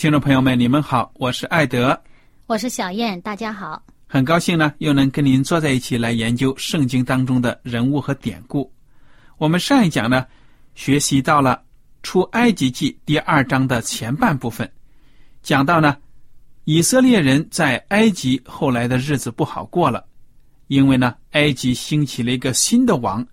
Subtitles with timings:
[0.00, 2.02] 听众朋友们，你们好，我是艾德，
[2.46, 8.72] 我是小燕，大家好，很高兴呢，又能跟您坐在一起来研究圣经当中的人物和典故。
[9.36, 10.26] 我们上一讲呢，
[10.74, 11.62] 学习到了
[12.02, 14.66] 出埃及记第二章的前半部分，
[15.42, 15.94] 讲到呢，
[16.64, 20.02] 以色列人在埃及后来的日子不好过了，
[20.68, 23.26] 因为呢，埃及兴起了一个新的王，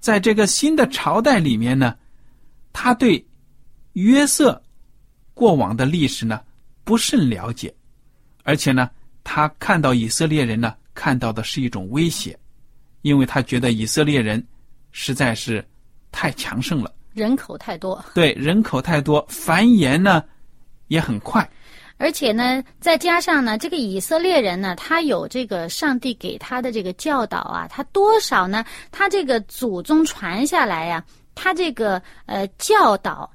[0.00, 1.94] 在这个新的朝代里面呢，
[2.72, 3.24] 他对
[3.92, 4.60] 约瑟。
[5.40, 6.38] 过往的历史呢，
[6.84, 7.74] 不甚了解，
[8.44, 8.90] 而且呢，
[9.24, 12.38] 他看到以色列人呢，看到的是一种威胁，
[13.00, 14.46] 因为他觉得以色列人
[14.92, 15.66] 实在是
[16.12, 20.22] 太强盛了，人口太多，对，人口太多，繁衍呢
[20.88, 21.48] 也很快，
[21.96, 28.62] 而且呢，再加上呢，这个以色列人呢，他有这个上帝给他的这个教导啊，他多少呢，
[28.92, 31.02] 他这个祖宗传下来呀，
[31.34, 33.32] 他这个呃教导。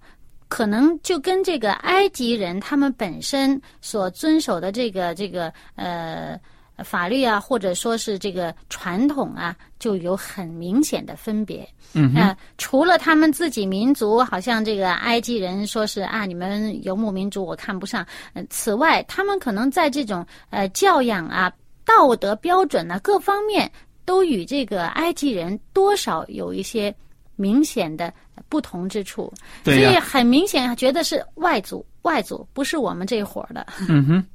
[0.47, 6.39] 可能就跟这个埃及人他们本身所遵守的这个这个呃
[6.83, 11.67] 法律啊，或者说是这个传统啊，就有很明显的分别。
[11.94, 18.05] 嗯啊，除了他们自己民族，好像这个埃及人说是啊，你们游牧民族我看不上。
[18.50, 21.51] 此外，他们可能在这种呃教养啊、
[21.85, 23.72] 道德标准啊各方面，
[24.03, 26.94] 都与这个埃及人多少有一些。
[27.35, 28.13] 明显的
[28.50, 29.31] 不同之处，
[29.63, 33.66] 所以很明显觉得是外族，外族不是我们这伙的。
[33.90, 34.25] 嗯哼，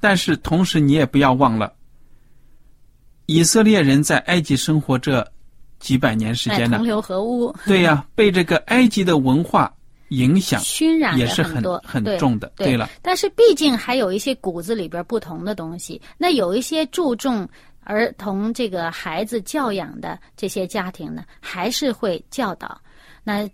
[0.00, 1.72] 但是同时你也不要忘了，
[3.26, 5.26] 以色列人在埃及生活这
[5.78, 7.54] 几百年时间呢，同流合污。
[7.66, 9.72] 对呀，被这个埃及的文化
[10.08, 12.50] 影响熏染也是很很重的。
[12.56, 17.48] 对了，但是毕竟还有一些骨子里边不同的东西，那有一些注重。
[17.88, 22.78] 儿童这个孩子教养的这些家庭呢，还是会教导。
[23.24, 23.48] 那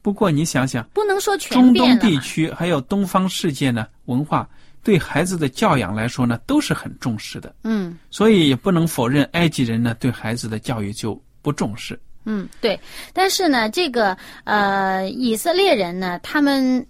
[0.00, 4.48] 不过你想想，不能说全中东地区还有东方世界呢，文化
[4.84, 7.52] 对孩子的教养来说呢，都是很重视的。
[7.64, 11.98] 嗯，所以也不能否认埃及人呢对孩子的教育就不重视。
[12.24, 12.78] 嗯，对。
[13.12, 16.86] 但是呢，这个呃，以色列人呢，他们。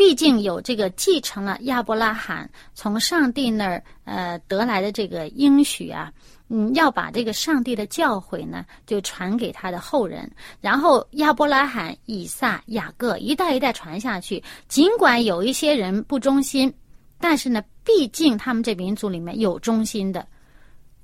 [0.00, 6.10] 毕竟有这个继承了亚伯拉罕从上帝那儿呃得来的这个应许啊，
[6.48, 10.26] 嗯，要把这个上帝的教诲呢就传给他的后人，
[10.58, 14.42] 然后亚伯拉罕、以撒、雅各一代一代传下去。
[14.68, 16.72] 尽管有一些人不忠心，
[17.18, 20.26] 但是呢，毕竟他们这民族里面有忠心的，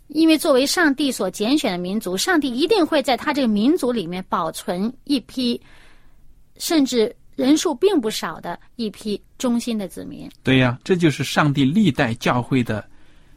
[0.06, 5.61] 因为作为上帝所拣选的民族，上帝一定会在他这个民族里面保存一批，
[6.56, 7.15] 甚至。
[7.37, 10.29] 人数并不少的一批忠心的子民。
[10.43, 12.83] 对呀，这就是上帝历代教会的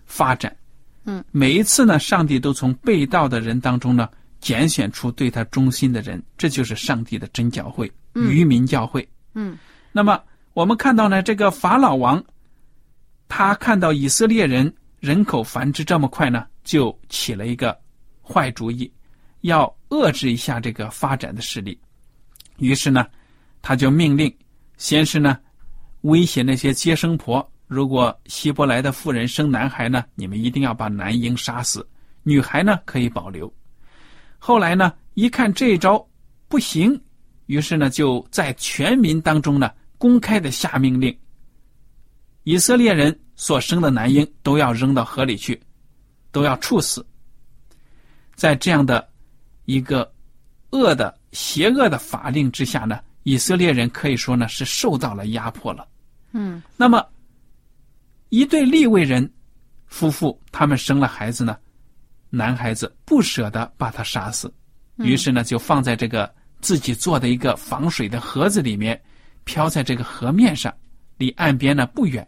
[0.06, 0.56] 发展。
[1.04, 4.10] 嗯，每一次呢，上帝都从被盗的人当中呢
[4.40, 9.08] 拣选出对他忠心的人，这就是上帝的真教会，渔民教会。
[9.34, 9.58] 嗯，
[9.92, 10.22] 那么
[10.54, 12.24] 我们看到呢，这个法老王，
[13.28, 17.78] 他看到以色列人人口繁殖这么快呢，就起了一个
[18.24, 18.90] 坏主意，
[19.42, 21.78] 要遏制一下这个发展的势力。
[22.60, 23.06] 于是呢。
[23.62, 24.34] 他就命令，
[24.78, 25.38] 先是呢，
[26.02, 31.82] 威胁那些接生婆，如果希伯来的妇人生男孩呢，你们一定要把男婴杀死；
[32.24, 33.54] 女孩呢可以保留。
[34.38, 36.08] 后来呢，一看这一招
[36.48, 37.00] 不行，
[37.48, 41.16] 于是呢就在全民当中呢公开的下命令：
[42.44, 45.62] 以色列人所生的男婴都要扔到河里去，
[46.32, 47.06] 都要处死。
[48.36, 49.06] 在这样的
[49.66, 50.10] 一个
[50.72, 55.88] 恶的、邪恶的法令之下呢，以色列人可以说呢是受到了压迫了。
[56.32, 57.06] 嗯，那么
[58.30, 59.30] 一对利未人
[59.88, 61.58] 夫妇，他们生了孩子呢，
[62.30, 64.54] 男孩子不舍得把他杀死，
[64.98, 69.00] 于是呢就放在这个自己做的一个防水的盒子里面，
[69.44, 70.74] 飘在这个河面上，
[71.18, 72.28] 离岸边呢不远。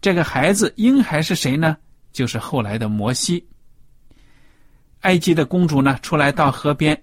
[0.00, 1.76] 这个孩子婴孩是谁呢？
[2.12, 3.44] 就是后来的摩西。
[5.00, 7.02] 埃及的公主呢，出来到河边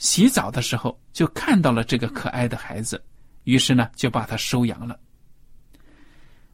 [0.00, 3.00] 洗澡的时候，就看到了这个可爱的孩子，
[3.44, 4.98] 于是呢，就把他收养了。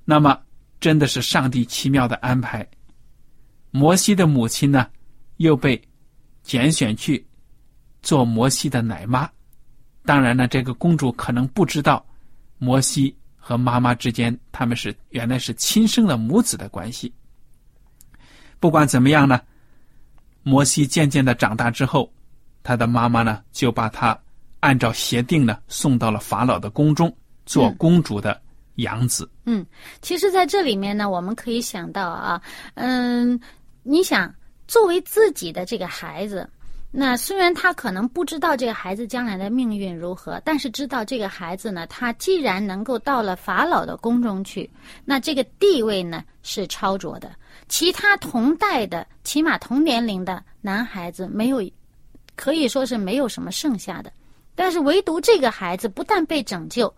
[0.04, 0.36] 那么，
[0.80, 2.68] 真的是上帝奇妙的安排。
[3.70, 4.90] 摩西的母亲呢，
[5.36, 5.80] 又被
[6.42, 7.24] 拣选去
[8.02, 9.30] 做摩西的奶妈。
[10.04, 12.04] 当然呢，这个公主可能不知道，
[12.58, 17.14] 摩西和妈妈之间他们是原来是亲生的母子的关系。
[18.58, 19.40] 不管怎么样呢。
[20.42, 22.08] 摩西渐渐的长大之后，
[22.66, 24.18] 他的妈妈呢就把他
[24.58, 27.14] 按照协定呢送到了法老的宫中
[27.44, 28.40] 做公主的
[28.76, 29.30] 养子。
[29.44, 29.64] 嗯，
[30.02, 32.42] 其实，在这里面呢，我们可以想到啊，
[32.74, 33.40] 嗯，
[33.84, 34.34] 你想
[34.66, 36.50] 作为自己的这个孩子，
[36.90, 44.68] 那虽然他可能不知道这个孩子将来的命运如何，但是知道这个孩子呢，他既然能够到了法老的宫中去，
[45.04, 47.30] 那这个地位呢是超卓的。
[47.68, 51.62] 其他同代的，起码同年龄的男孩子没有，
[52.36, 54.12] 可以说是没有什么剩下的。
[54.54, 56.92] 但是唯独这个孩子不但被拯救，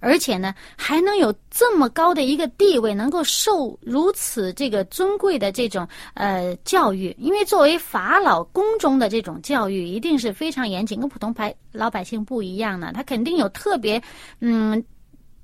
[0.00, 7.14] 而且呢还能有这么高的一个地位，能够受如此这个尊贵的这种呃教育。
[7.18, 12.90] 因为作为法老宫中的这种教育，一定是非常严谨，跟普通白老百姓不一样呢。
[12.94, 14.02] 他肯定有特别
[14.40, 14.84] 嗯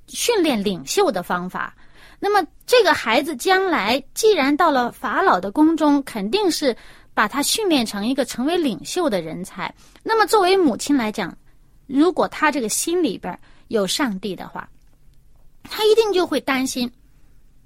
[0.07, 1.73] 训练领袖的方法。
[2.19, 6.73] 那么，这个孩子将来既然到了法老的宫中，肯定是
[7.13, 9.73] 把他训练成一个成为领袖的人才。
[10.03, 11.35] 那么，作为母亲来讲，
[11.87, 13.37] 如果他这个心里边
[13.67, 14.67] 有上帝的话，
[15.63, 16.91] 他一定就会担心，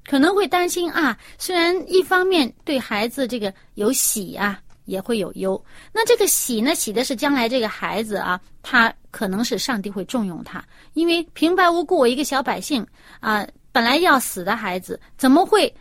[0.06, 1.18] 可能会担心啊。
[1.38, 5.64] 虽然一方面对孩子这个有喜啊，也会有忧。
[5.94, 12.86] 那这个喜呢，喜的是将来这个孩子啊，他可能是上帝会重用他，因为平白无故我一个小百姓
[13.20, 13.48] 啊。
[13.70, 15.72] 本来要死的孩子，怎么会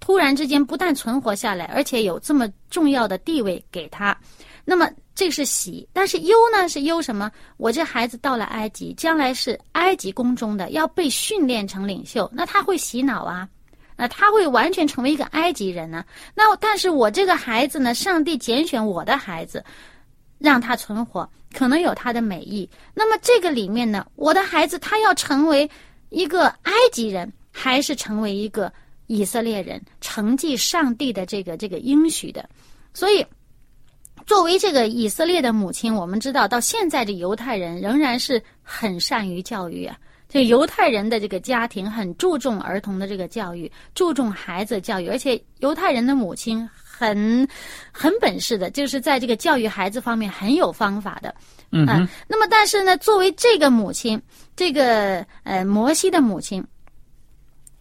[0.00, 4.16] 突然之间不但存活下来，而且有这么重要的地位给他？
[4.64, 6.68] 那么这是喜，但是忧呢？
[6.68, 7.30] 是忧什么？
[7.56, 13.48] 我这孩子到了埃及，将来是埃及宫中的，要被训练成领袖，那他会洗脑啊？
[13.96, 16.04] 那他会完全成为一个埃及人呢？
[16.34, 17.94] 那但是我这个孩子呢？
[17.94, 19.64] 上帝拣选我的孩子，
[20.38, 22.68] 让他存活，可能有他的美意。
[22.94, 25.68] 那么这个里面呢，我的孩子他要成为。
[26.10, 28.72] 一个埃及人，还是成为一个
[29.06, 32.48] 以色列人，承继上帝的这个这个应许的。
[32.94, 33.24] 所以，
[34.26, 39.96] 作为这个以色列的母亲，我们知道，到现在的犹太人仍然是很善于教育啊。
[40.28, 47.46] 这犹太人的这个家庭很注重儿童的这个教育，注重孩子教育，而且犹太人的母亲很
[47.92, 51.32] 很本事的，就是在这个教育孩子方面很有方法的。
[51.70, 51.86] 嗯，
[52.26, 54.20] 那么但是呢，作为这个母亲，
[54.56, 56.64] 这个呃摩西的母亲，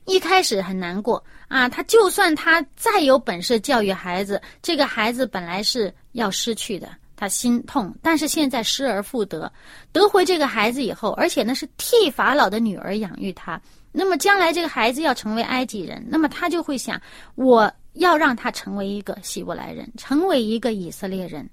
[0.05, 1.67] 一开始很难过啊。
[1.67, 7.93] 他就算他再有本事教育孩子，这个孩子本来是要失去的，他心痛。
[8.01, 9.51] 但是现在失而复得，
[9.91, 13.59] 得回这个孩子以后，而且呢是替法老的女儿养育他。
[13.91, 17.01] 那么将来这个孩子要成为埃及人，那么他就会想，
[17.35, 21.49] 我要让他成为一个希伯来人，成为一个以色列人。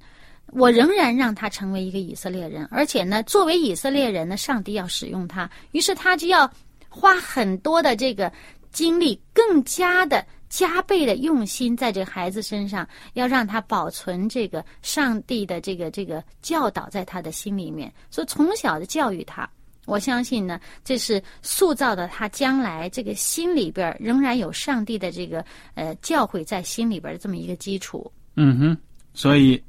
[0.48, 6.50] 我仍然让他成为一个以色列人，而且呢，作为以色列人呢，上帝要使用他，于是他就要
[6.92, 8.30] 花很多的这个
[8.70, 19.48] 精力，更加的加倍的用心在这个孩子身上，要让他保存这个上帝的这个这个教导在他的心里面，所以从小的教育他，
[19.86, 25.44] 我相信呢，这是塑造的他将来这个心里边仍然有上帝的这个
[25.74, 28.12] 呃教诲在心里边的这么一个基础。
[28.36, 28.76] 嗯哼，
[29.14, 29.62] 所以。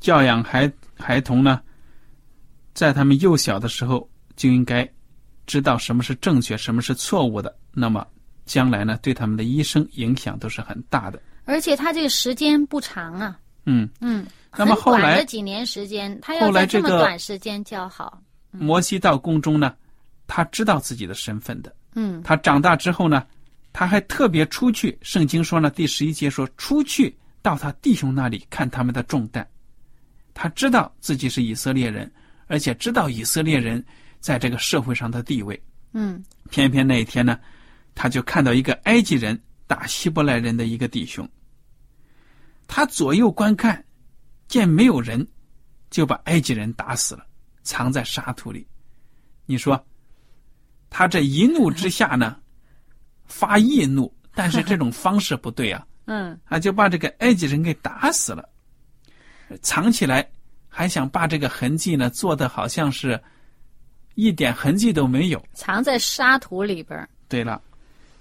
[0.00, 1.60] 教养孩孩童呢，
[2.72, 4.88] 在他们幼小的时候就应该
[5.48, 7.52] 知道什么是正确，什么是错误的。
[7.72, 8.06] 那么
[8.44, 11.20] 将来呢，对他们的一生影响都是很大的。
[11.44, 13.36] 而且他这个时间不长啊。
[13.64, 14.24] 嗯嗯。
[14.56, 18.22] 那么后来几年时间，他要在这么短时间教好。
[18.50, 19.74] 摩西到宫中呢，
[20.26, 21.74] 他知道自己的身份的。
[21.94, 22.22] 嗯。
[22.22, 23.26] 他长大之后呢，
[23.72, 24.96] 他还特别出去。
[25.02, 27.16] 圣经说呢，第十一节说出去。
[27.40, 29.46] 到他弟兄那里看他们的重担。
[30.34, 32.10] 他知道自己是以色列人，
[32.48, 33.82] 而且知道以色列人
[34.20, 35.60] 在这个社会上的地位。
[35.92, 37.38] 嗯偏偏那一天呢，
[37.94, 41.28] 他就看到一个埃及人打希伯来人的一个弟兄。
[42.66, 43.82] 他左右观看，
[44.46, 45.26] 见没有人，
[45.90, 47.26] 就把埃及人打死了，
[47.62, 48.66] 藏在沙土里。
[49.46, 49.82] 你说，
[50.90, 52.36] 他这一怒之下呢，
[53.24, 58.46] 发易怒，但是这种方式不对啊， 嗯啊，就把这个埃及人给打死了，
[59.62, 60.30] 藏起来，
[60.68, 63.18] 还想把这个痕迹呢做的好像是
[64.18, 65.40] 一点痕迹都没有。
[65.54, 67.08] 藏在沙土里边儿。
[67.28, 67.62] 对了，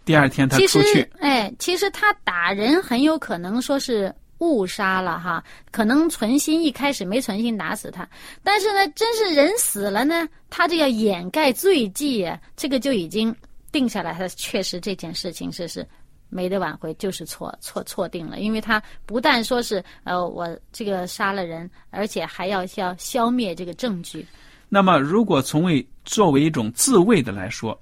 [0.05, 8.07] 第二天他出去，，哎，其实他打人很有可能说是误杀了哈，可能存心一开始没存心打死他，
[8.43, 13.35] 但是呢，真是人死了呢，他这要掩盖罪迹啊，这个就已经
[13.71, 15.83] 定下来，他确实这件事情是是。
[16.29, 24.27] 没得挽回，就是错错错定了，因为他不但说是呃我这个杀了人，而且还要要消灭这个证据。
[24.69, 27.79] 那么如果从为作为一种自卫的来说，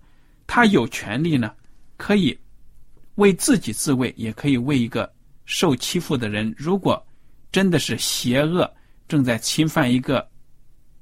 [0.47, 1.51] 他有权利呢，
[1.97, 2.37] 可以
[3.15, 5.11] 为自己自卫，也可以为一个
[5.45, 7.03] 受欺负的人，如果
[7.51, 8.71] 真的是邪恶
[9.07, 10.27] 正在侵犯一个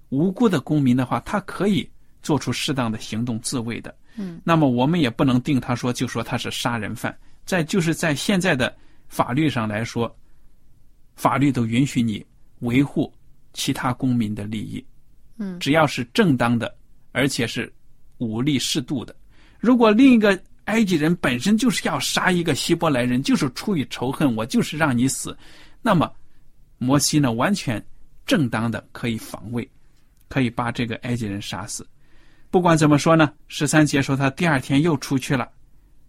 [0.10, 1.90] 无辜的公民的话，他可以
[2.22, 3.94] 做出适当的行动自卫的。
[4.16, 7.18] 嗯，那么我们也不能定他说就说他是杀人犯。
[7.46, 8.74] 在就是在现在的
[9.10, 10.16] 法律上来说，
[11.16, 12.26] 法律都允许你
[12.60, 13.12] 维护
[13.54, 14.86] 其他公民的利益。
[15.38, 16.74] 嗯，只要是正当的，
[17.12, 17.72] 而且是
[18.18, 19.16] 武力适度的。
[19.60, 25.38] 如果另一个埃及人本身就是要杀一个希伯来人，就是出于仇恨，我就是让你死，
[25.82, 26.12] 那么
[26.78, 27.84] 摩西呢，完全
[28.26, 29.70] 正当的可以防卫，
[30.30, 31.86] 可以把这个埃及人杀死。
[32.50, 35.50] 不管怎么说呢，十三节说他第二天又出去了，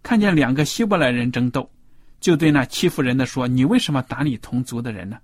[0.03, 1.69] 看见两个希伯来人争斗，
[2.19, 5.17] 就对那欺负人的说：“你为什么打你同族的人呢？”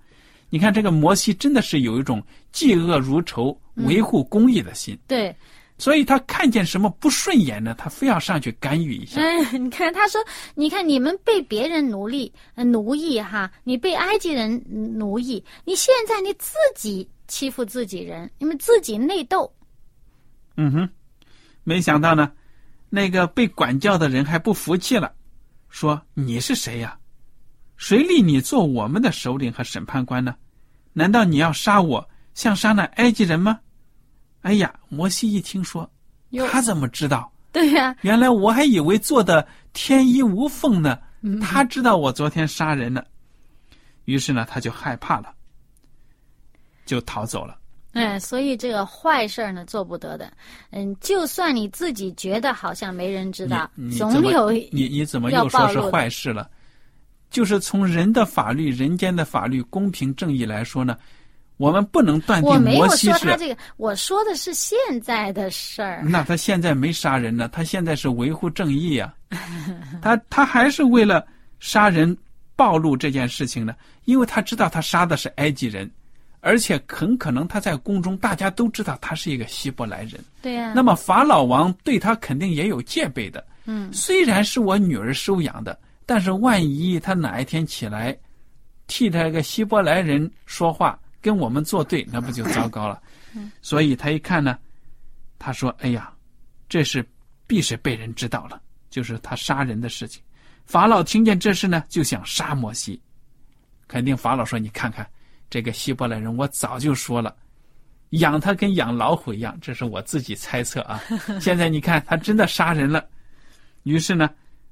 [0.50, 5.34] 你看这个摩西真的是有一种嫉恶如仇、维护公义的心，对，
[5.78, 9.20] 所以他看见什么不顺眼呢，他非要上去干预一下。
[9.20, 10.22] 哎， 你看，他说，
[10.54, 14.62] 你看你们被别人奴隶、呃奴役哈，你被埃及人
[14.98, 19.52] 奴役，你现在你自己欺负自己人，你们自己内斗。
[20.56, 20.88] 嗯哼，
[21.64, 22.30] 没想到呢，
[22.90, 25.12] 那个被管教的人还不服气了，
[25.70, 26.98] 说：“你是谁呀？
[27.78, 30.36] 谁立你做我们的首领和审判官呢？
[30.92, 33.58] 难道你要杀我，像杀那埃及人吗？”
[34.42, 35.88] 哎呀，摩西一听说，
[36.50, 37.32] 他怎么知道？
[37.52, 40.98] 对呀、原来我还以为做的天衣无缝呢。
[41.40, 43.06] 他知道我昨天杀人了，
[44.06, 45.32] 于是呢，他就害怕了，
[46.84, 47.56] 就逃走了。
[47.92, 50.32] 哎，所以这个坏事儿呢做不得的。
[50.70, 56.50] 嗯，就算你自己觉得好像没人知道总有你你怎么又说是坏事了？
[57.30, 60.96] 就是从人的法律、人间的法律、公平正义来说呢，
[61.62, 63.18] 我们不能断定我没有摩西是。
[63.20, 66.02] 说他这个，我说的是现在的事儿。
[66.04, 69.14] 那他现在没杀人呢，他现在是维护正义呀、
[70.02, 71.24] 他他还是为了
[71.60, 72.16] 杀人
[72.56, 73.76] 暴露这件事情呢，
[74.06, 75.88] 因为他知道他杀的是埃及人，
[76.40, 80.14] 而且很可能他在宫中大家都知道他是一个希伯来人。
[80.42, 83.44] 对呀、那么法老王对他肯定也有戒备的。
[83.66, 88.18] 嗯，虽然是我女儿收养的，但是万一他哪一天起来，
[88.88, 93.00] 替他一个希伯来人说话，跟我们作对，那不就糟糕了？
[93.62, 94.58] 所以他一看呢，
[95.38, 96.12] 他说：“哎呀，
[96.68, 97.02] 这是
[97.46, 98.60] 必是被人知道了，
[98.90, 100.22] 就是他杀人的事情。”
[100.66, 103.00] 法老听见这事呢，就想杀摩西。
[103.88, 105.08] 肯定法老说：“你看看
[105.48, 107.34] 这个希伯来人，我早就说了。”
[108.10, 111.02] 养他跟养老虎一样，这是我自己猜测啊。
[111.40, 113.02] 现在你看，他真的杀人了。
[113.84, 114.28] 于是呢，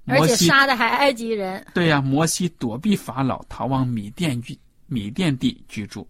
[0.06, 1.66] 而且摩西杀的还埃及人。
[1.72, 6.06] 对呀、摩西躲避法老，逃往米甸居米甸地居住。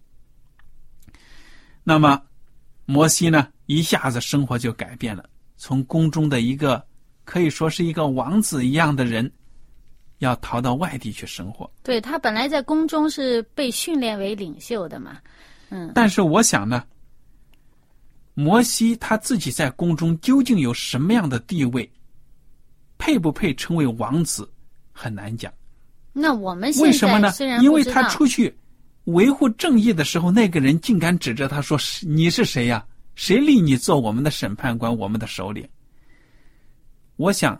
[1.83, 2.21] 那么，
[2.85, 6.83] 摩西呢，一下子生活就改变了，从宫中的一个
[7.23, 9.31] 可以说是一个王子一样的人，
[10.19, 11.69] 要逃到外地去生活。
[11.81, 15.17] 对他本来在宫中是被训练为领袖的嘛，
[15.69, 16.83] 嗯，但是我想呢，
[18.33, 21.91] 摩西他自己在宫中究竟有什么样的地位，
[22.97, 24.47] 配不配称为王子，
[24.91, 25.51] 很难讲。
[26.13, 27.47] 那我们现为什么呢在虽？
[27.47, 28.55] 然因为他出去
[29.13, 32.85] 维护正义的时候，那个人竟敢指着他说：“是你是谁呀？
[33.15, 35.67] 谁立你做我们的审判官，我们的首领？”
[37.17, 37.59] 我想，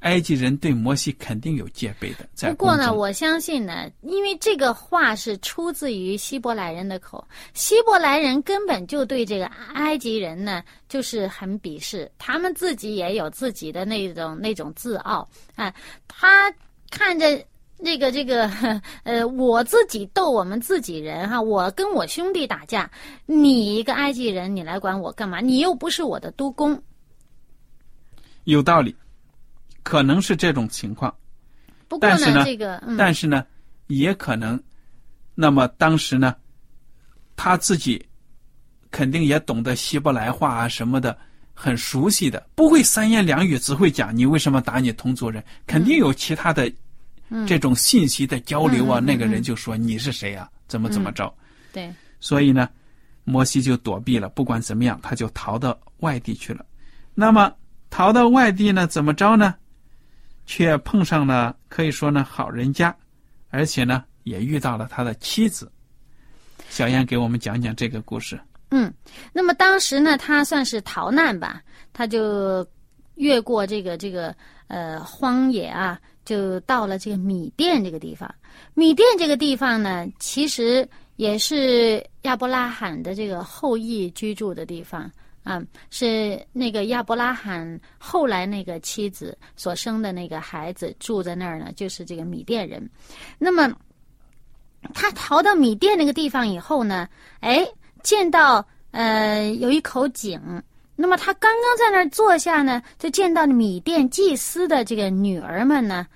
[0.00, 2.28] 埃及人对摩西肯定有戒备的。
[2.34, 7.24] 在不过呢，我相信呢，因为这个话是出自于希伯来人的口，
[7.54, 15.72] 希伯来人根本就对这个埃及人呢，就是很鄙视，他们自己也有自己的那种那种自傲啊。
[16.08, 16.52] 他
[16.90, 17.40] 看着
[17.84, 18.48] 这个这个
[19.02, 22.90] 呃，我自己斗我们自己人哈，我跟我兄弟打架，
[23.26, 25.40] 你一个埃及人，你来管我干嘛？
[25.40, 26.80] 你又不是我的督工。
[28.44, 28.94] 有道理，
[29.82, 31.12] 可能是这种情况。
[31.88, 33.44] 不过呢这个嗯，但是呢，
[33.88, 34.60] 也可能，
[35.34, 36.34] 那么当时呢，
[37.36, 38.04] 他自己
[38.90, 41.16] 肯定也懂得希伯来话啊什么的，
[41.52, 46.72] 很熟悉的，不会三言两语，只会讲你为什么打你同族人，肯定有其他的
[47.46, 49.00] 这种信息的交流啊。
[49.00, 51.32] 那个人就说你是谁呀、怎么怎么着？
[51.72, 52.68] 对，所以呢，
[53.24, 54.28] 摩西就躲避了。
[54.28, 56.64] 不管怎么样，他就逃到外地去了。
[57.14, 57.52] 那么
[57.90, 59.54] 逃到外地呢，怎么着呢？
[60.44, 62.94] 却碰上了可以说呢好人家，
[63.50, 65.70] 而且呢也遇到了他的妻子。
[66.68, 68.38] 小燕给我们讲讲这个故事。
[68.70, 68.92] 嗯，
[69.32, 71.62] 那么当时呢，他算是逃难吧，
[71.92, 72.66] 他就
[73.14, 74.34] 越过这个这个
[74.66, 78.32] 呃荒野啊，就到了这个米甸这个地方。
[78.74, 85.10] 米甸这个地方呢，其实也是亚伯拉罕的这个后裔居住的地方。
[85.44, 85.60] 啊、
[85.90, 92.88] 是那个亚伯拉罕后来那个妻子所生的那个孩子住在那儿呢，就是这个米甸人。
[93.38, 93.68] 那么
[94.94, 97.08] 他逃到米甸那个地方以后呢，
[97.40, 97.66] 哎，
[98.04, 100.40] 见到呃有一口井，
[101.02, 106.06] 那么他刚刚在那儿坐下呢，就见到米店祭司的这个女儿们呢，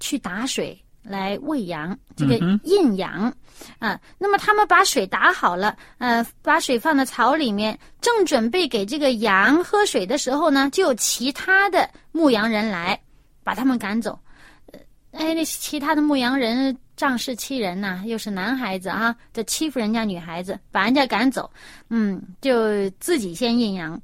[0.00, 3.32] 去打水来喂羊，这个嗯印羊。
[3.78, 13.00] 啊，那么他们把水打好了，呃，把水放在槽里面，正准备给这个羊喝水的时候呢，就有其他的牧羊人来
[13.42, 14.18] 把他们赶走。
[15.12, 21.50] 呃哎，那其他的牧羊人仗势欺人呐、又是男孩子啊，这欺负人家女孩子，把人家赶走，
[21.90, 24.00] 嗯，就自己先印羊，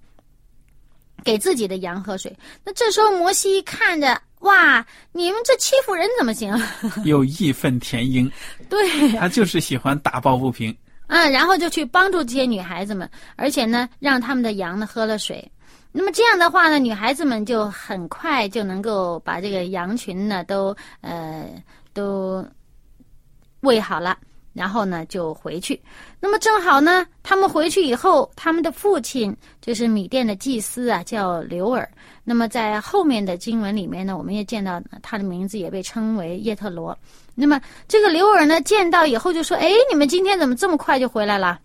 [1.24, 2.34] 给自己的羊喝水。
[2.64, 6.54] 那这时候摩西看着，哇，你们这欺负人怎么行？
[7.04, 8.30] 又义愤填膺，
[8.68, 10.76] 对，他就是喜欢打抱不平。
[11.06, 15.50] 嗯，然后就去帮助这些女孩子们，而且呢，让他们的羊呢喝了水。
[15.90, 21.46] 那么这样的话呢，女孩子们就很快就能够把这个羊群呢都呃
[21.92, 22.44] 都
[23.60, 24.16] 喂好了，
[24.52, 25.80] 然后呢就回去。
[26.20, 31.88] 那么正好呢，他们回去以后，他们的父亲就是米甸的祭司啊，叫刘尔。
[32.22, 36.96] 那么在后面的经文里面呢，我们也见到他的名字也被称为叶特罗。
[37.34, 41.58] 那么这个刘尔呢，见到以后就说：“哎，你们今天怎么这么快就回来了？”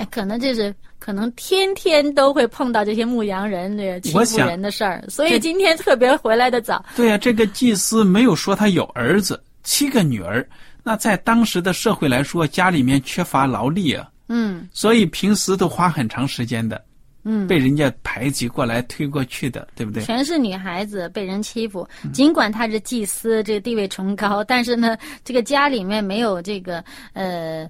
[0.10, 6.84] 可能就是可能天天都会碰到这些牧羊人这个欺负人的事儿，所以今天特别回来的早。
[6.96, 10.46] 对呀、这个祭司没有说他有儿子，七个女儿。
[10.84, 16.82] 那在当时的社会来说，家里面缺乏劳力啊，嗯所以平时都花很长时间的，
[17.24, 20.02] 嗯，被人家排挤过来、推过去的，对不对？
[20.02, 27.68] 全是女孩子被人欺负，尽管他是祭司，这个地位崇高，但是呢，这个家里面没有这个呃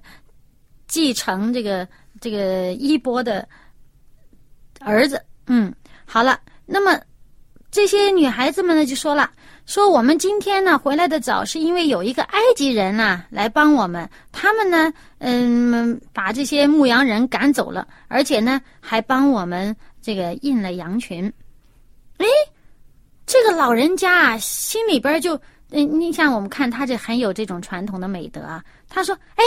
[0.93, 1.87] 继承这个
[2.21, 3.49] 这个衣钵的
[4.79, 5.19] 儿子。
[5.47, 5.73] 嗯，
[6.05, 7.01] 好了，那么
[7.71, 9.27] 这些女孩子们呢就说了，
[9.65, 21.25] 说我们今天呢回来的早，是因为有一个埃及人呐、来帮我们，他们呢嗯把这些牧羊人赶走了，而且呢还帮我们这个印了羊群。
[22.17, 22.27] 哎，
[23.25, 25.35] 这个老人家啊，心里边就，
[25.71, 28.63] 嗯，你像我们看他这很有这种传统的美德啊。
[28.87, 29.43] 他说：“哎，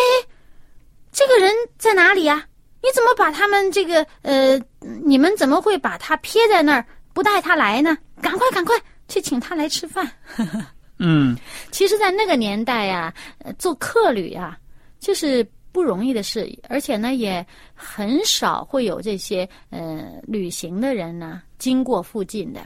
[1.17, 2.47] 这个人在哪里呀、
[2.83, 4.61] 你怎么把他们这个呃，
[5.03, 7.97] 你们怎么会把他撇在那儿，不带他来呢？
[8.21, 8.77] 赶快，赶快
[9.09, 10.07] 去请他来吃饭。
[11.01, 11.35] ”嗯，
[11.71, 14.59] 其实，在那个年代呀、呃做客旅呀、
[15.01, 22.61] 就是不容易的事，而且呢，也很少会有这些呃旅行的人呢经过附近的，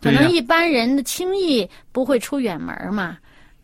[0.00, 3.18] 可能一般人轻易不会出远门嘛。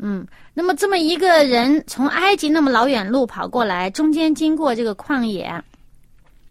[0.07, 5.51] 嗯，那么这么一个人从埃及那么老远路跑过来，中间经过这个旷野，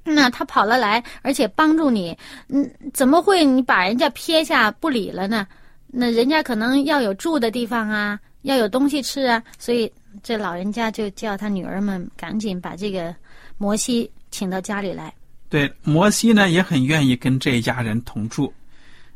[0.04, 5.46] 那他跑了来，而且帮助你，嗯，怎么会你把人家撇下不理了呢？
[5.86, 9.92] 那人家可能要有住的地方啊，要有东西吃啊，所以
[10.24, 13.16] 这老人家就叫他女儿们赶紧把这个
[13.60, 15.14] 摩西请到家里来。
[15.48, 18.52] 对，摩西呢也很愿意跟这一家人同住。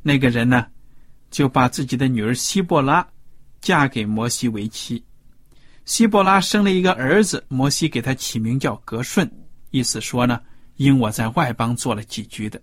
[0.03, 0.67] 那个人呢，
[1.31, 3.05] 就把自己的女儿希伯拉
[3.67, 5.03] 嫁给摩西为妻。
[5.83, 9.29] 希伯拉生了一个儿子，摩西给他起名叫格顺，
[9.71, 10.39] 意思说呢，
[10.77, 12.61] 因我在外邦做了寄居的。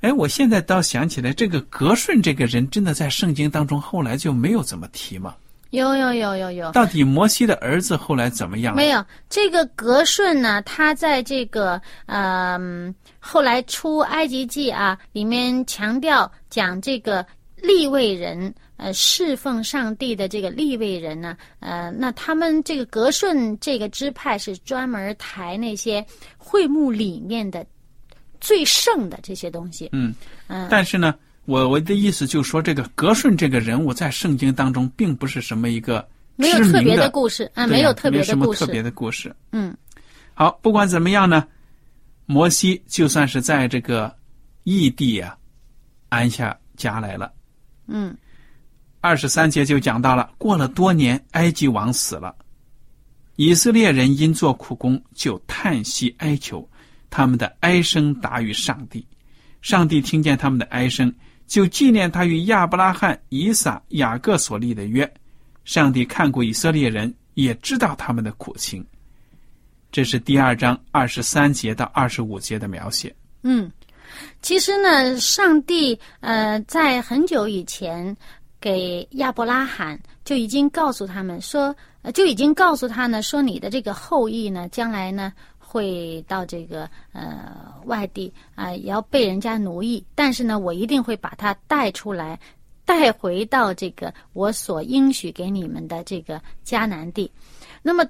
[0.00, 5.36] 哎，我现在倒想起来，这个格顺这个人真的在圣经当中后来就没有怎么提吗？
[5.70, 8.76] 有有有有有，到底摩西的儿子后来怎么样了？
[8.76, 12.58] 没有这个格顺呢，他在这个呃
[13.20, 17.24] 后来出埃及记啊里面强调讲这个
[17.62, 26.04] 立位人，呃，侍奉上帝的这个立位人呢，呃，那他们这个格顺这个支派是专门抬那些
[26.36, 27.66] 会幕里面的
[28.40, 29.88] 最圣的这些东西。
[29.92, 30.14] 嗯
[30.46, 31.14] 嗯但是呢，
[31.46, 38.30] 我我的意思就是说，这个格顺这个人物在圣经当中并不是什么一个没有特别的的故事啊，没有特别的故事。
[38.30, 39.34] 什么特别的故事。
[39.52, 39.76] 嗯
[40.34, 41.44] 好，不管怎么样呢，
[42.26, 44.14] 摩西就算是在这个
[44.62, 45.36] 异地啊
[46.10, 47.32] 安下家来了。
[47.88, 48.16] 嗯
[49.00, 52.34] 二十三节就讲到了，过了多年，埃及王死了，
[53.36, 56.68] 以色列人因做苦工，就叹息哀求，
[57.08, 59.06] 他们的哀声达于上帝。
[59.62, 61.12] 上帝听见他们的哀声，
[61.46, 65.10] 就纪念他与亚伯拉罕、以撒、雅各所立的约。
[65.64, 68.84] 上帝看过以色列人，也知道他们的苦情。
[69.90, 73.14] 这是第二章二十三节到二十五节的描写。
[73.42, 73.70] 嗯，
[74.42, 78.16] 其实呢，上帝呃在很久以前
[78.60, 81.74] 给亚伯拉罕就已经告诉他们说，
[82.14, 92.38] 就已经告诉他呢说你的这个后裔呢，将来呢会到这个呃外地啊、也要被人家奴役，但是呢，我一定会把他带出来。
[92.84, 97.30] 带回到这个我所应许给你们的这个迦南地，
[97.82, 98.02] 那么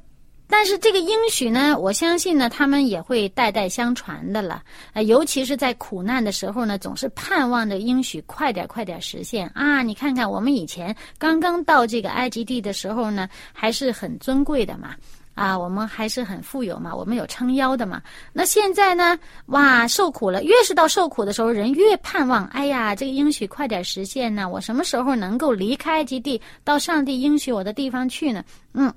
[0.48, 4.62] 但是这个应许呢，我相信呢，他们也会代代相传的了。
[4.94, 9.82] 呃，尤其是在苦难的时候呢，总是盼望着应许快点快点实现啊！
[9.82, 14.96] 你看看我们以前刚刚到这个埃及地的时候呢，还是很尊贵的嘛。
[15.34, 18.02] 啊，我们还是很富有嘛，我们有撑腰的嘛。
[18.32, 20.42] 那现在呢，哇，受苦了。
[20.42, 24.48] 越是到受苦的时候，人越盼望，哎呀，这个应许快点实现呢。
[24.48, 28.42] 我什么时候能够离开埃及地，到上帝应许我的地方去呢？
[28.74, 28.92] 嗯，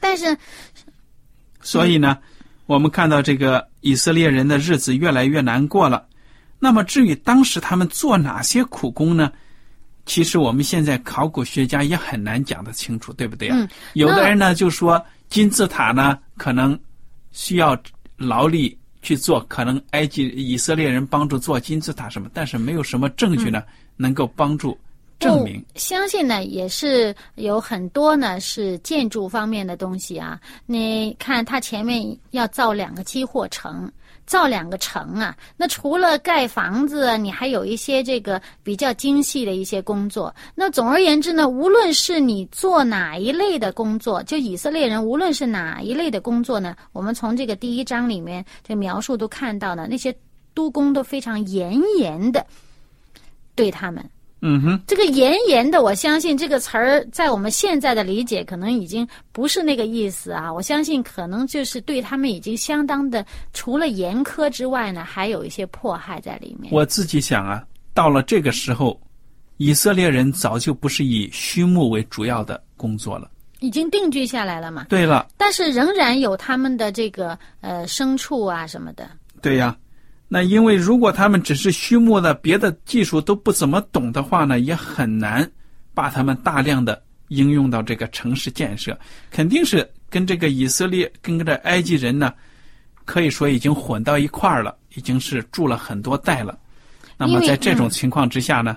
[0.00, 0.36] 但是
[1.60, 2.18] 所以呢，
[2.66, 6.06] 我们看到这个以色列人的日子越来越难过了。
[6.58, 9.30] 那么，至于当时他们做哪些苦工呢？
[10.06, 13.56] 其实我们现在考古学家也很难讲得清楚，对不对啊？
[13.58, 16.78] 嗯有的人呢就说金字塔呢可能
[17.32, 17.76] 需要
[18.16, 23.64] 劳力去做，可能埃及以色列人帮助做金字塔什么，但是没有什么证据呢、
[23.96, 24.78] 能够帮助
[25.18, 25.64] 证明。
[25.74, 30.40] 相信呢，也是有很多呢是建筑方面的东西啊。
[30.66, 33.90] 你看，它前面要造两个期货城，
[34.26, 35.36] 造两个城啊。
[35.56, 40.34] 那除了盖房子，你还有一些这个比较精细的一些工作。
[40.54, 50.14] 那总而言之呢，无论是你做哪一类的工作，就以色列人无论是哪一类的工作呢，我们从这个第一章里面这描述都看到了，那些
[50.54, 52.44] 督工都非常严严的
[53.54, 54.04] 对他们。
[54.42, 60.52] 嗯哼，这个严严的，我相信这个词儿在我们现在的理解，可能已经不是那个意思啊。
[60.52, 66.72] 我相信可能就是对他们已经相当的，除了严苛之外呢，还有一些迫害在里面。
[66.72, 69.00] 我自己想啊，到了这个时候，
[69.56, 73.30] 以色列人早就不是以畜牧为主要的工作了。
[73.60, 79.08] 已经定居下来了嘛，对了，但是仍然有他们的这个呃牲畜啊什么的。
[79.40, 79.74] 对呀，
[80.28, 85.48] 那因为如果他们只是畜牧的，别的技术都不怎么懂的话呢，也很难
[85.94, 88.98] 把他们大量的应用到这个城市建设，
[89.30, 92.32] 肯定是跟这个以色列跟这埃及人呢，
[93.04, 96.58] 可以说已经混到一块儿了，已经是住了很多代了。
[97.16, 98.76] 那么在这种嗯情况之下呢，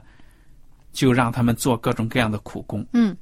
[0.91, 2.85] 就让他们做各种各样的苦工。
[2.93, 3.15] 嗯，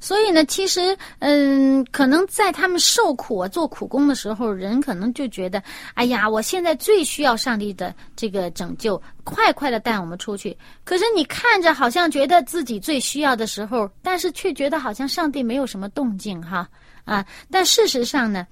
[0.00, 5.62] 所以呢，其实，嗯，可能在他们受苦啊、做苦工的时候，人可能就觉得，
[5.94, 10.56] 哎呀，我现在最需要上帝的这个拯救，快快的带我们出去。
[10.84, 16.68] 可是你看着好像觉得自己最需要的时候，但是却觉得好像上帝没有什么动静哈
[17.04, 17.24] 啊。
[17.50, 18.46] 但事实上呢，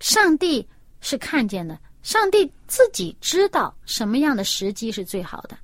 [0.00, 0.66] 上帝
[1.00, 5.56] 是看见的，上帝自己知道什么样的时机是最好的。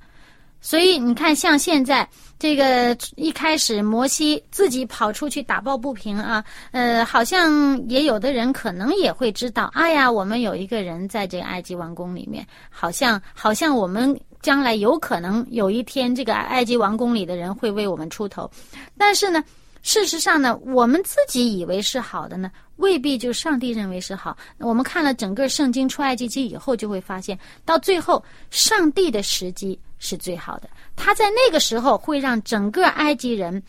[0.61, 18.51] 所以你看，像现在这个一开始摩西自己跑出去打抱不平啊，呃，好像也有的人可能也会知道，哎呀，我们有一个人在这个埃及王宫里面，好像好像我们将来有可能有一天这个埃及王宫里的人会为我们出头，
[18.97, 19.43] 但是呢。
[19.81, 24.37] 事实上呢，我们自己以为是好的呢，未必就上帝认为是好。
[24.59, 30.69] 我们看了整个圣经出埃及记以后，就会发现，到最后，上帝的时机是最好的。
[30.97, 33.63] 他在那个时候会让整个埃及人，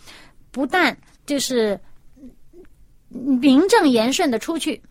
[0.52, 1.80] 不但就是
[3.10, 4.82] 名正言顺的出去，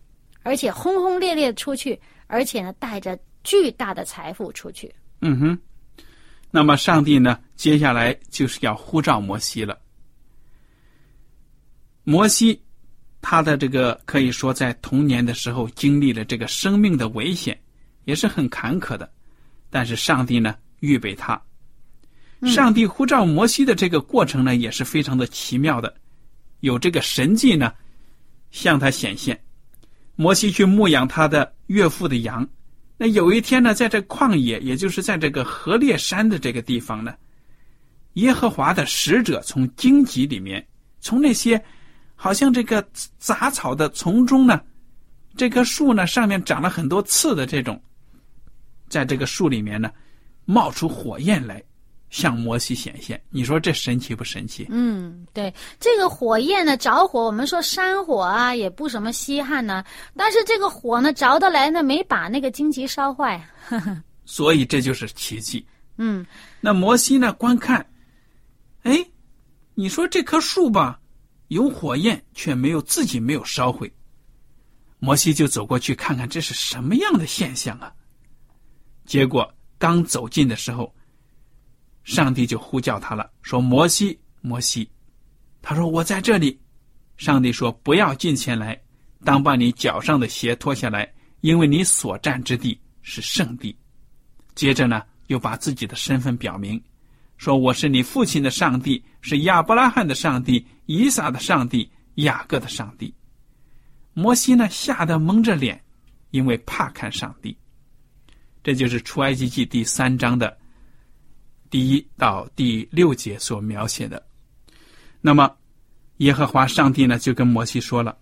[0.43, 4.93] 而且轰轰烈烈出去，而且呢，带着巨大的财富出去。
[5.21, 5.59] 嗯哼，
[6.51, 9.79] 那么上帝呢，接下来就是要呼召摩西了。
[12.03, 12.61] 摩西，
[13.21, 17.59] 他的这个可以说在童年的时候经历了这个生命的危险，
[18.05, 19.11] 也是很坎坷的。
[19.69, 21.41] 但是上帝呢，预备他，
[22.43, 25.93] 上帝呼召摩西的这个过程呢，也是非常的奇妙的，
[26.61, 27.73] 有这个神迹呢
[28.51, 29.39] 向他显现。
[30.15, 32.47] 摩西去牧养他的岳父的羊，
[32.97, 37.15] 那有一天呢，在这旷野，也就是在这个河烈山的这个地方呢，
[38.13, 40.67] 耶和华的使者从荆棘里面，
[40.99, 41.61] 从那些
[42.15, 42.85] 好像这个
[43.17, 44.61] 杂草的丛中呢，
[45.37, 47.81] 这棵树呢上面长了很多刺的这种，
[48.89, 49.89] 在这个树里面呢，
[50.51, 51.63] 冒出火焰来。
[52.09, 54.65] 向摩西显现，你说这神奇不神奇？
[54.71, 59.85] 嗯，对，这个火焰呢着火，我们说山火啊也不什么稀罕呢，
[60.17, 63.47] 但是这个火呢着得来呢，没把那个荆棘烧坏，
[64.25, 65.63] 所以这就是奇迹。
[65.97, 66.25] 嗯，
[66.59, 67.85] 那摩西呢观看，
[68.81, 69.05] 哎，
[69.75, 70.99] 你说这棵树吧，
[71.49, 73.93] 有火焰却没有自己没有烧毁，
[74.97, 77.93] 摩西就走过去看看这是什么样的现象啊？
[79.05, 80.93] 结果刚走近的时候。
[82.05, 84.89] 上帝就呼叫他了，说：“摩西，摩西。”
[85.61, 86.59] 他说：“我在这里。”
[87.17, 88.79] 上帝说：“不要近前来，
[89.23, 91.11] 当把你脚上的鞋脱下来，
[91.41, 93.77] 因为你所站之地是圣地。”
[94.55, 96.81] 接着呢，又把自己的身份表明，
[97.37, 103.13] 说：“我是你父亲的上帝，是亚伯拉罕的上帝，以撒的上帝，雅各的上帝。”
[104.15, 105.79] 摩西呢，吓得蒙着脸，
[106.31, 107.55] 因为怕看上帝。
[108.63, 110.57] 这就是出埃及记第三章的。
[111.69, 114.25] 第一到第六节所描写的，
[115.21, 115.55] 那么
[116.17, 118.17] 耶和华上帝呢，就跟摩西说了：“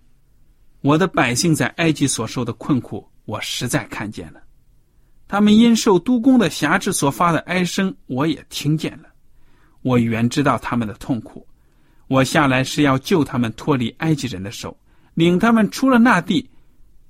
[0.82, 4.40] 我的百姓在埃及所受的困苦，我实在看见了；
[5.26, 9.08] 他们因受督工的辖制所发的哀声，我也听见了。
[9.80, 11.48] 我原知道他们的痛苦，
[12.06, 14.78] 我下来是要救他们脱离埃及人的手，
[15.14, 16.50] 领他们出了那地，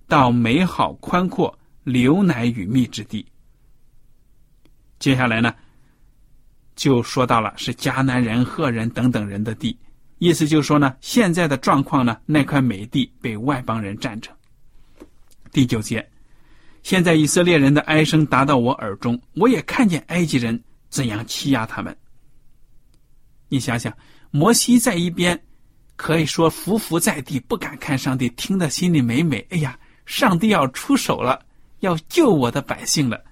[0.07, 1.59] 到美好宽阔、
[1.91, 3.25] 流奶与蜜之地。
[4.99, 5.55] 接下来呢？”
[6.77, 9.77] 就说到了是迦南人、赫人等等人的地，
[10.19, 14.31] 意思就是说呢，现在的状况呢，那块美地被外邦人占着。
[15.51, 16.09] 第九节，
[16.85, 21.97] 现在以色列人的哀声达到我耳中，我也看见埃及人怎样欺压他们。
[23.49, 23.93] 你想想，
[24.31, 25.37] 摩西在一边，
[25.97, 29.45] 可以说伏伏在地，不敢看上帝，听得心里美美。
[29.51, 31.45] 哎呀，上帝要出手了，
[31.81, 33.23] 要救我的百姓了。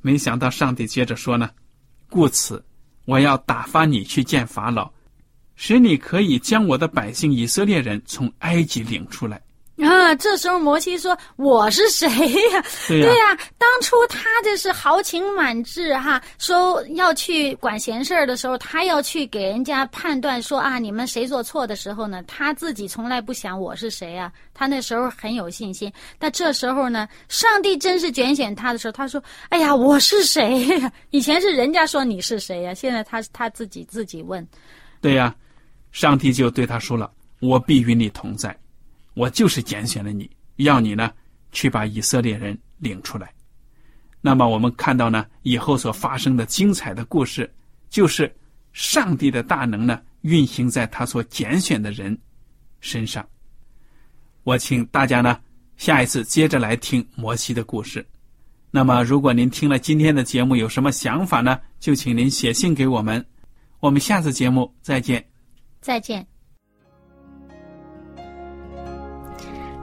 [0.00, 1.50] 没想到上帝接着说呢，
[2.08, 2.64] 故此。
[3.04, 4.92] 我要打发你去见法老，
[5.56, 9.40] 使你可以将我的百姓以色列人从埃及领出来。
[9.82, 10.14] 啊！
[10.16, 22.22] 这时候摩西说：“我是谁呀？”对呀，当初他这是豪情满志哈，说要去管闲事儿的时候，他要去给人家判断说啊，你们谁做错的时候呢？
[22.26, 25.92] 他自己从来不想我是谁呀，他那时候很有信心。
[26.18, 34.46] 但这时候呢，上帝真是拣选他的时候，他说：“哎呀，我是谁呀？”以前是人家说你是谁呀，现在他他自己自己问。
[35.00, 35.34] 对呀，
[35.92, 37.10] 上帝就对他说了
[37.40, 38.56] ：“我必与你同在。”
[39.18, 41.10] 我就是拣选了你，要你呢
[41.50, 43.28] 去把以色列人领出来。
[44.20, 47.52] 那么我们看到呢，以后所发生的精彩的故事，
[47.90, 48.32] 就是
[48.72, 52.16] 上帝的大能呢运行在他所拣选的人
[52.80, 53.28] 身上。
[54.44, 55.40] 我请大家呢
[55.76, 58.06] 下一次接着来听摩西的故事。
[58.70, 63.24] 那么如果您听了今天的节目有什么想法呢，就请您写信给我们。
[63.80, 65.24] 我们下次节目再见。
[65.80, 66.37] 再见。